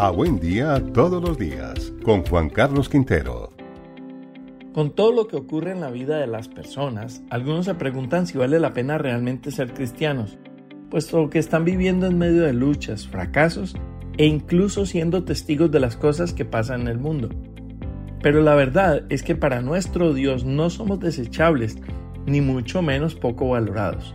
[0.00, 3.52] A Buen Día Todos los Días con Juan Carlos Quintero.
[4.72, 8.38] Con todo lo que ocurre en la vida de las personas, algunos se preguntan si
[8.38, 10.38] vale la pena realmente ser cristianos,
[10.88, 13.74] puesto que están viviendo en medio de luchas, fracasos
[14.16, 17.30] e incluso siendo testigos de las cosas que pasan en el mundo.
[18.22, 21.76] Pero la verdad es que para nuestro Dios no somos desechables,
[22.24, 24.14] ni mucho menos poco valorados.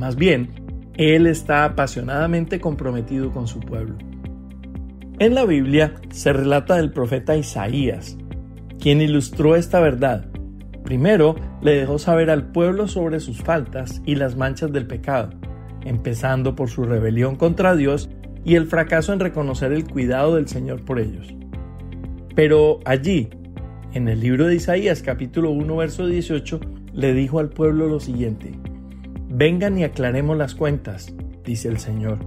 [0.00, 0.50] Más bien,
[0.94, 3.94] Él está apasionadamente comprometido con su pueblo.
[5.22, 8.18] En la Biblia se relata del profeta Isaías,
[8.80, 10.26] quien ilustró esta verdad.
[10.82, 15.30] Primero le dejó saber al pueblo sobre sus faltas y las manchas del pecado,
[15.84, 18.10] empezando por su rebelión contra Dios
[18.44, 21.32] y el fracaso en reconocer el cuidado del Señor por ellos.
[22.34, 23.30] Pero allí,
[23.92, 26.58] en el libro de Isaías capítulo 1 verso 18,
[26.94, 28.58] le dijo al pueblo lo siguiente,
[29.28, 31.14] Vengan y aclaremos las cuentas,
[31.44, 32.18] dice el Señor.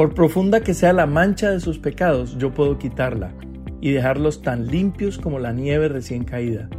[0.00, 3.34] Por profunda que sea la mancha de sus pecados, yo puedo quitarla
[3.82, 6.70] y dejarlos tan limpios como la nieve recién caída.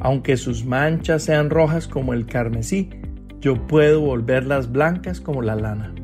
[0.00, 2.90] Aunque sus manchas sean rojas como el carmesí,
[3.40, 5.94] yo puedo volverlas blancas como la lana.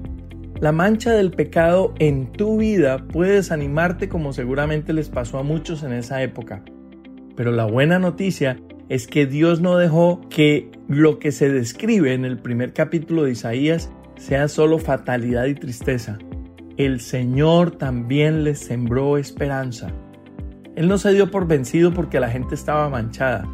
[0.63, 5.83] La mancha del pecado en tu vida puede desanimarte como seguramente les pasó a muchos
[5.83, 6.65] en esa época.
[7.37, 12.25] Pero la buena noticia es que Dios no dejó que lo que se describe en
[12.25, 16.19] el primer capítulo de Isaías sea solo fatalidad y tristeza.
[16.79, 19.93] El Señor también les sembró esperanza.
[20.75, 23.47] Él no se dio por vencido porque la gente estaba manchada.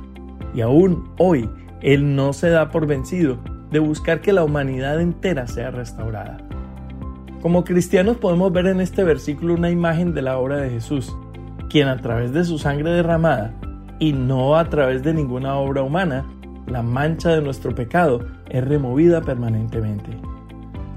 [0.54, 1.50] Y aún hoy,
[1.82, 3.38] Él no se da por vencido
[3.72, 6.38] de buscar que la humanidad entera sea restaurada.
[7.42, 11.14] Como cristianos podemos ver en este versículo una imagen de la obra de Jesús,
[11.68, 13.52] quien a través de su sangre derramada,
[13.98, 16.24] y no a través de ninguna obra humana,
[16.66, 20.27] la mancha de nuestro pecado es removida permanentemente.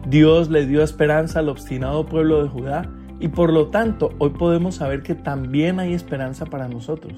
[0.08, 2.90] Dios le dio esperanza al obstinado pueblo de Judá
[3.20, 7.14] y por lo tanto hoy podemos saber que también hay esperanza para nosotros.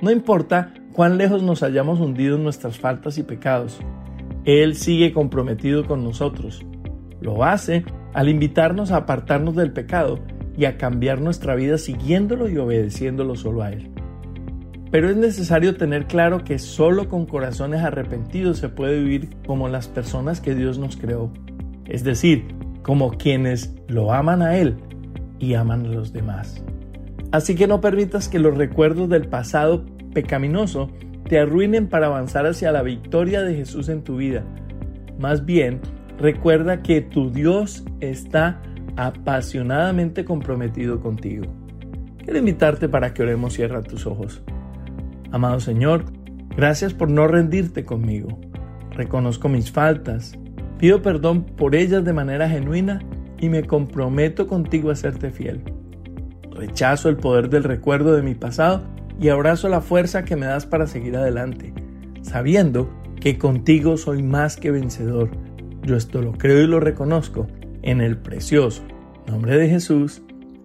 [0.00, 3.78] No importa cuán lejos nos hayamos hundido en nuestras faltas y pecados,
[4.44, 6.66] Él sigue comprometido con nosotros.
[7.20, 10.18] Lo hace al invitarnos a apartarnos del pecado
[10.56, 13.92] y a cambiar nuestra vida siguiéndolo y obedeciéndolo solo a Él.
[14.90, 19.86] Pero es necesario tener claro que solo con corazones arrepentidos se puede vivir como las
[19.88, 21.32] personas que Dios nos creó,
[21.86, 22.46] es decir,
[22.82, 24.76] como quienes lo aman a Él
[25.38, 26.64] y aman a los demás.
[27.30, 30.90] Así que no permitas que los recuerdos del pasado pecaminoso
[31.28, 34.44] te arruinen para avanzar hacia la victoria de Jesús en tu vida.
[35.18, 35.80] Más bien,
[36.18, 38.60] recuerda que tu Dios está
[38.96, 41.46] apasionadamente comprometido contigo.
[42.18, 44.42] Quiero invitarte para que oremos cierra tus ojos.
[45.30, 46.04] Amado Señor,
[46.54, 48.38] gracias por no rendirte conmigo.
[48.90, 50.38] Reconozco mis faltas,
[50.82, 52.98] pido perdón por ellas de manera genuina
[53.38, 55.62] y me comprometo contigo a serte fiel.
[56.50, 58.82] Rechazo el poder del recuerdo de mi pasado
[59.20, 61.72] y abrazo la fuerza que me das para seguir adelante,
[62.22, 65.30] sabiendo que contigo soy más que vencedor
[65.84, 67.46] yo esto lo creo y lo reconozco
[67.82, 68.82] en el precioso
[69.28, 70.20] nombre de Jesús.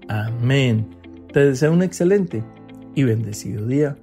[0.08, 0.96] Amén.
[1.32, 2.44] Te deseo un excelente
[2.96, 3.98] y bendecido día.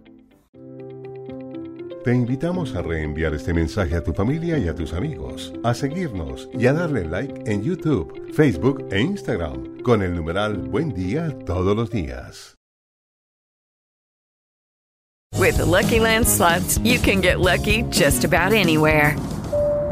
[2.05, 6.51] Te invitamos a reenviar este mensaje a tu familia y a tus amigos, a seguirnos
[6.53, 11.75] y a darle like en YouTube, Facebook e Instagram con el numeral Buen Día todos
[11.75, 12.57] los días.
[15.39, 19.17] With Lucky Land slots, you can get lucky just about anywhere.